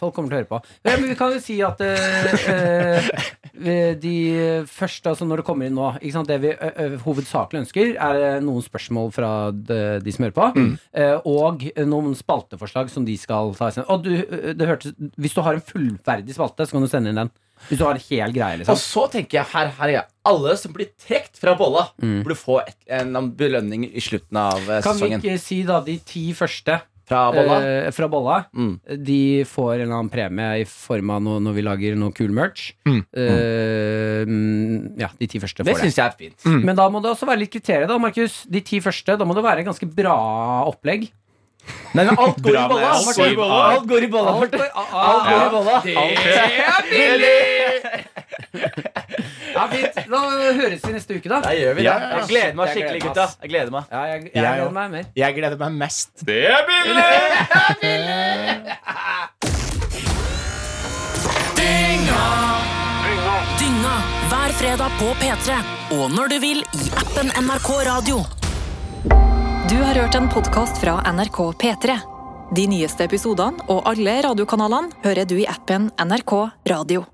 folk 0.00 0.14
kommer 0.16 0.32
til 0.32 0.36
å 0.36 0.40
høre 0.40 0.48
på. 0.48 0.58
Ja, 0.86 0.94
men 0.96 1.08
vi 1.10 1.16
kan 1.18 1.34
jo 1.34 1.40
si 1.44 1.58
at 1.64 1.80
uh, 1.84 3.08
de 4.00 4.14
første, 4.70 5.10
altså 5.12 5.26
når 5.28 5.40
det 5.42 5.46
kommer 5.48 5.68
inn 5.68 5.76
nå 5.76 5.90
sant? 6.12 6.28
Det 6.30 6.38
vi 6.42 6.52
hovedsakelig 7.04 7.64
ønsker, 7.64 7.92
er 8.00 8.20
eh, 8.24 8.38
noen 8.44 8.64
spørsmål 8.64 9.12
fra 9.14 9.30
de, 9.52 10.00
de 10.04 10.14
som 10.14 10.24
hører 10.26 10.36
på. 10.36 10.48
Mm. 10.56 10.72
eh, 10.94 11.28
og 11.28 11.66
noen 11.90 12.16
spalteforslag 12.18 12.90
som 12.92 13.04
de 13.08 13.16
skal 13.20 13.54
ta. 13.58 13.70
Og 13.88 14.02
du, 14.06 14.10
det 14.56 14.68
hørtes, 14.68 14.96
hvis 15.20 15.36
du 15.36 15.42
har 15.46 15.58
en 15.58 15.64
fullferdig 15.64 16.36
spalte, 16.36 16.66
så 16.66 16.76
kan 16.76 16.86
du 16.86 16.90
sende 16.90 17.12
inn 17.12 17.22
den. 17.24 17.32
Hvis 17.68 17.76
du 17.76 17.84
har 17.84 17.92
en 17.98 18.00
hel 18.00 18.32
greie. 18.32 18.54
Og 18.56 18.62
liksom 18.62 18.78
så 18.80 19.02
tenker 19.12 19.36
jeg 19.42 19.50
her, 19.52 19.68
her 19.76 19.88
er 19.90 19.92
jeg. 19.98 20.06
Alle 20.30 20.54
som 20.56 20.72
blir 20.72 20.88
trukket 21.00 21.36
fra 21.40 21.52
bolla, 21.60 21.88
Mm. 22.00 22.22
burde 22.24 22.36
få 22.38 22.60
et, 22.62 22.76
en 22.88 23.30
belønning 23.36 23.84
i 23.90 24.00
slutten 24.00 24.36
av 24.40 24.56
sesongen 24.64 25.20
Kan 25.20 25.24
vi 25.24 25.34
ikke 25.34 25.40
si 25.42 25.58
da 25.68 25.80
de 25.84 25.98
ti 26.08 26.30
første 26.36 26.78
Fra 27.10 27.24
bolla. 27.34 27.56
eh, 27.66 27.90
fra 27.90 28.06
bolla? 28.10 28.36
Mm. 28.54 28.74
De 29.04 29.18
får 29.50 29.72
en 29.74 29.80
eller 29.80 29.96
annen 29.96 30.10
premie 30.12 30.60
i 30.62 30.66
form 30.70 31.10
av 31.10 31.22
noe 31.24 31.40
når 31.42 31.56
vi 31.58 31.64
lager 31.66 31.96
noe 31.98 32.14
kul 32.14 32.30
merch. 32.36 32.68
Mm. 32.86 33.00
Eh, 33.10 34.20
mm, 34.30 34.98
ja, 35.00 35.10
de 35.18 35.26
ti 35.32 35.40
første 35.42 35.64
får 35.64 35.66
det. 35.66 35.74
Det 35.74 35.88
syns 35.88 35.98
jeg 35.98 36.06
er 36.06 36.18
fint. 36.20 36.46
Men 36.64 36.78
da 36.78 36.86
må 36.92 37.02
det 37.02 37.10
også 37.10 37.26
være 37.26 37.42
litt 37.42 37.52
kriterier, 37.54 37.88
da, 37.90 37.98
Markus. 37.98 38.44
De 38.46 38.62
ti 38.62 38.78
første, 38.84 39.18
da 39.18 39.26
må 39.26 39.34
det 39.34 39.42
være 39.46 39.64
en 39.64 39.72
ganske 39.72 39.90
bra 39.90 40.14
opplegg. 40.70 41.10
Nei, 41.92 42.04
men 42.06 42.14
alt 42.16 42.38
går 42.40 42.56
i 42.56 42.62
bolla. 42.70 42.92
Alt 42.94 43.16
går 43.18 43.26
i 43.26 43.36
bolla. 43.36 43.58
Alt 43.74 43.90
går 43.90 44.06
i 44.06 44.08
bolla. 44.14 44.30
Alt 44.38 44.54
går 45.26 45.42
i 45.42 45.50
bolla. 45.52 45.74
Det 45.84 45.98
er 46.70 46.82
billig! 46.94 47.40
Ja, 49.60 49.66
fint. 49.68 49.98
Da 50.10 50.20
høres 50.56 50.84
vi 50.86 50.92
neste 50.94 51.16
uke, 51.18 51.28
da. 51.28 51.40
Da 51.44 51.52
gjør 51.56 51.74
vi 51.76 51.82
det. 51.82 51.88
Ja, 51.90 51.96
ja, 52.00 52.00
ja. 52.00 52.16
Jeg 52.20 52.28
gleder 52.32 52.54
meg 52.60 52.72
skikkelig, 52.74 53.00
gutta. 53.04 53.26
Jeg 53.44 53.52
gleder 53.52 53.74
meg. 53.76 53.84
Ja, 53.92 54.00
jeg, 54.14 54.22
jeg, 54.24 54.32
Jeg 54.34 54.54
gleder 54.56 54.76
meg 54.78 54.90
mer. 54.96 55.04
Jeg 55.24 55.36
gleder 55.40 55.58
meg 55.64 55.78
mest. 55.84 56.10
Det 56.24 56.40
er 56.48 56.62
billig! 56.70 58.20
Dynga 63.60 63.94
hver 64.30 64.52
fredag 64.60 64.90
på 65.00 65.08
P3. 65.20 65.56
Og 65.96 66.10
når 66.14 66.32
du 66.32 66.36
vil 66.42 66.60
i 66.76 66.88
appen 67.00 67.32
NRK 67.40 67.70
Radio. 67.88 68.22
Du 69.70 69.76
har 69.84 69.94
hørt 69.94 70.14
en 70.18 70.28
podkast 70.32 70.80
fra 70.82 70.98
NRK 71.12 71.40
P3. 71.62 71.98
De 72.56 72.66
nyeste 72.70 73.06
episodene 73.06 73.62
og 73.70 73.84
alle 73.86 74.16
radiokanalene 74.26 74.90
hører 75.04 75.28
du 75.30 75.36
i 75.38 75.46
appen 75.50 75.90
NRK 76.02 76.34
Radio. 76.72 77.04